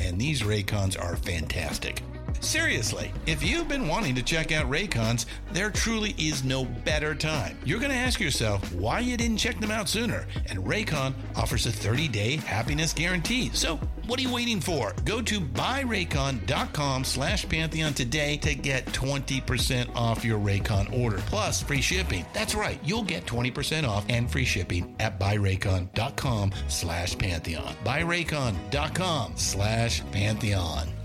[0.00, 2.02] and these Raycons are fantastic.
[2.40, 7.58] Seriously, if you've been wanting to check out Raycons, there truly is no better time.
[7.64, 11.66] You're going to ask yourself why you didn't check them out sooner, and Raycon offers
[11.66, 13.50] a 30-day happiness guarantee.
[13.52, 13.78] So,
[14.10, 14.92] what are you waiting for?
[15.04, 21.80] Go to buyraycon.com slash Pantheon today to get 20% off your Raycon order, plus free
[21.80, 22.26] shipping.
[22.32, 27.72] That's right, you'll get 20% off and free shipping at buyraycon.com slash Pantheon.
[27.84, 30.99] Buyraycon.com slash Pantheon.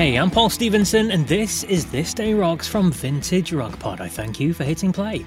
[0.00, 4.00] Hey, I'm Paul Stevenson, and this is This Day Rocks from Vintage Rock Pod.
[4.00, 5.26] I thank you for hitting play.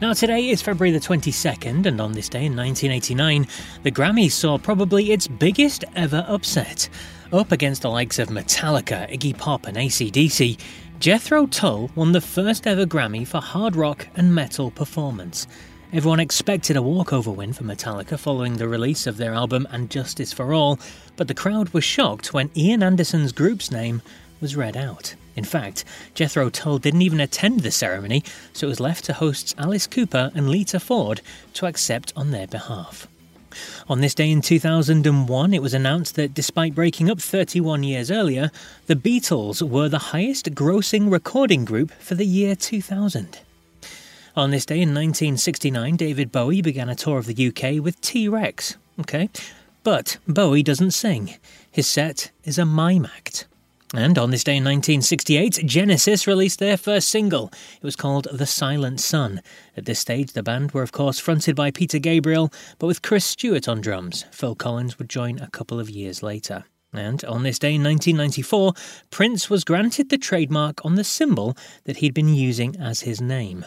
[0.00, 3.48] Now, today is February the 22nd, and on this day in 1989,
[3.82, 6.88] the Grammys saw probably its biggest ever upset.
[7.32, 10.60] Up against the likes of Metallica, Iggy Pop, and ACDC,
[11.00, 15.48] Jethro Tull won the first ever Grammy for hard rock and metal performance.
[15.94, 20.32] Everyone expected a walkover win for Metallica following the release of their album And Justice
[20.32, 20.80] for All,
[21.14, 24.02] but the crowd was shocked when Ian Anderson's group's name
[24.40, 25.14] was read out.
[25.36, 25.84] In fact,
[26.14, 30.32] Jethro Tull didn't even attend the ceremony, so it was left to hosts Alice Cooper
[30.34, 31.20] and Lita Ford
[31.52, 33.06] to accept on their behalf.
[33.88, 38.50] On this day in 2001, it was announced that despite breaking up 31 years earlier,
[38.88, 43.38] the Beatles were the highest grossing recording group for the year 2000.
[44.36, 48.28] On this day in 1969, David Bowie began a tour of the UK with T
[48.28, 48.76] Rex.
[48.98, 49.30] Okay,
[49.84, 51.36] but Bowie doesn't sing.
[51.70, 53.46] His set is a mime act.
[53.94, 57.52] And on this day in 1968, Genesis released their first single.
[57.76, 59.40] It was called The Silent Sun.
[59.76, 63.24] At this stage, the band were, of course, fronted by Peter Gabriel, but with Chris
[63.24, 64.24] Stewart on drums.
[64.32, 66.64] Phil Collins would join a couple of years later.
[66.92, 68.72] And on this day in 1994,
[69.10, 73.64] Prince was granted the trademark on the symbol that he'd been using as his name.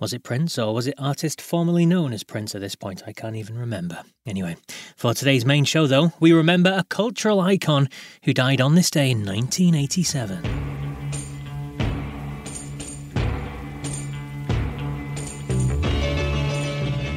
[0.00, 3.02] Was it Prince or was it artist formerly known as Prince at this point?
[3.08, 4.04] I can't even remember.
[4.24, 4.56] Anyway,
[4.94, 7.88] for today's main show though, we remember a cultural icon
[8.22, 10.44] who died on this day in 1987.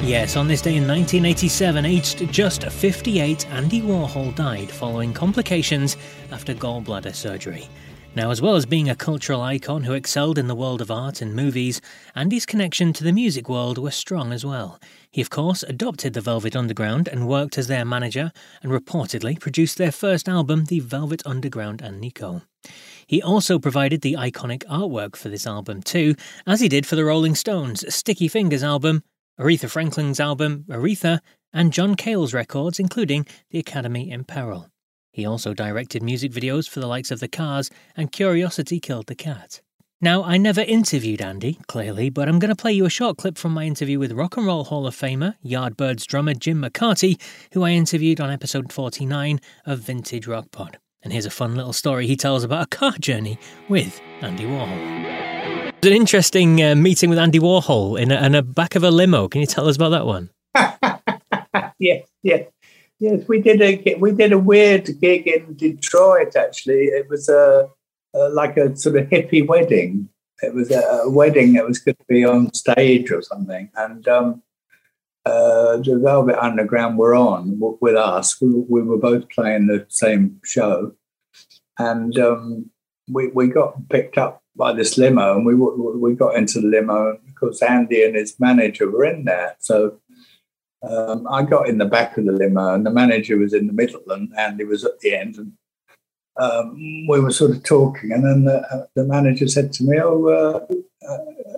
[0.04, 5.98] Yes, on this day in 1987, aged just 58, Andy Warhol died following complications
[6.32, 7.70] after gallbladder surgery.
[8.14, 11.22] Now, as well as being a cultural icon who excelled in the world of art
[11.22, 11.80] and movies,
[12.14, 14.78] Andy's connection to the music world was strong as well.
[15.10, 19.78] He, of course, adopted the Velvet Underground and worked as their manager, and reportedly produced
[19.78, 22.42] their first album, The Velvet Underground and Nico.
[23.08, 27.06] He also provided the iconic artwork for this album too, as he did for the
[27.06, 29.04] Rolling Stones' Sticky Fingers album,
[29.40, 31.22] Aretha Franklin's album, Aretha,
[31.54, 34.71] and John Cale's records, including The Academy in Peril.
[35.12, 39.16] He also directed music videos for the likes of The Cars and Curiosity Killed the
[39.16, 39.62] Cat.
[40.04, 43.38] Now, I never interviewed Andy, clearly, but I'm going to play you a short clip
[43.38, 47.22] from my interview with Rock and Roll Hall of Famer, Yardbirds drummer Jim McCarty,
[47.54, 50.80] who I interviewed on episode 49 of Vintage Rock Pod.
[51.04, 53.38] And here's a fun little story he tells about a car journey
[53.70, 55.68] with Andy Warhol.
[55.68, 58.84] It was an interesting uh, meeting with Andy Warhol in a, in a back of
[58.84, 59.28] a limo.
[59.28, 60.32] Can you tell us about that one?
[61.80, 62.48] yeah, yes.
[63.02, 66.36] Yes, we did a we did a weird gig in Detroit.
[66.36, 67.68] Actually, it was a,
[68.14, 70.08] a like a sort of hippie wedding.
[70.44, 74.08] It was a, a, wedding that was going to be on stage or something, and
[74.08, 74.44] um,
[75.26, 78.40] uh, the Velvet Underground were on w- with us.
[78.40, 80.94] We, we, were both playing the same show,
[81.80, 82.70] and um,
[83.10, 87.10] we we got picked up by this limo, and we we got into the limo.
[87.10, 90.00] And of course, Andy and his manager were in there, so
[90.84, 93.74] um, I got in the back of the limo, and the manager was in the
[93.74, 95.36] middle, and Andy was at the end.
[95.38, 95.54] And
[96.38, 100.00] um, we were sort of talking, and then the, uh, the manager said to me,
[100.02, 101.58] "Oh, uh, uh,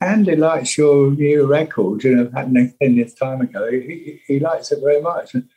[0.00, 2.04] Andy likes your new record.
[2.04, 3.70] You know, happening ten years time ago.
[3.70, 5.48] He, he likes it very much." And,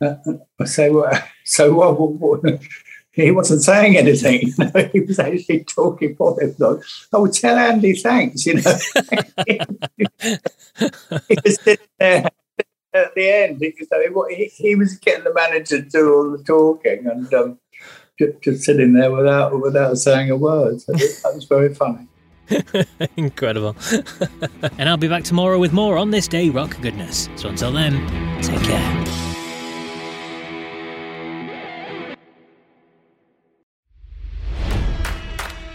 [0.00, 0.16] uh,
[0.60, 1.12] I say, "Well,
[1.44, 2.60] so what, what, what?"
[3.16, 4.52] He wasn't saying anything.
[4.58, 6.54] You know, he was actually talking for him.
[6.58, 6.78] Like,
[7.12, 8.44] oh, tell Andy thanks.
[8.44, 8.76] You know,
[9.46, 9.58] he
[11.44, 12.28] was sitting there
[12.92, 13.58] at the end.
[13.60, 13.74] He,
[14.36, 17.58] he, he, was getting the manager to do all the talking, and um,
[18.18, 20.80] just, just sitting there without without saying a word.
[20.82, 22.06] So that was very funny.
[23.16, 23.76] Incredible.
[24.78, 27.28] and I'll be back tomorrow with more on this day rock goodness.
[27.36, 27.94] So until then,
[28.42, 29.15] take care.